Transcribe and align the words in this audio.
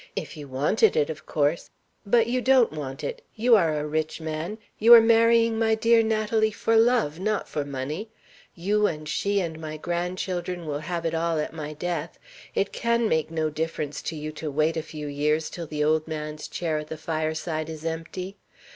If 0.15 0.35
you 0.35 0.47
wanted 0.47 0.95
it, 0.95 1.11
of 1.11 1.27
course 1.27 1.69
but 2.07 2.25
you 2.25 2.41
don't 2.41 2.71
want 2.71 3.03
it. 3.03 3.21
You 3.35 3.55
are 3.55 3.79
a 3.79 3.85
rich 3.85 4.19
man; 4.19 4.57
you 4.79 4.95
are 4.95 4.99
marrying 4.99 5.59
my 5.59 5.75
dear 5.75 6.01
Natalie 6.01 6.49
for 6.49 6.75
love, 6.75 7.19
not 7.19 7.47
for 7.47 7.63
money. 7.63 8.09
You 8.55 8.87
and 8.87 9.07
she 9.07 9.39
and 9.41 9.59
my 9.61 9.77
grandchildren 9.77 10.65
will 10.65 10.79
have 10.79 11.05
it 11.05 11.13
all 11.13 11.37
at 11.37 11.53
my 11.53 11.73
death. 11.73 12.17
It 12.55 12.73
can 12.73 13.07
make 13.07 13.29
no 13.29 13.51
difference 13.51 14.01
to 14.09 14.15
you 14.15 14.31
to 14.31 14.49
wait 14.49 14.75
a 14.75 14.81
few 14.81 15.05
years 15.05 15.51
till 15.51 15.67
the 15.67 15.83
old 15.83 16.07
man's 16.07 16.47
chair 16.47 16.79
at 16.79 16.87
the 16.87 16.97
fireside 16.97 17.69
is 17.69 17.85
empty. 17.85 18.37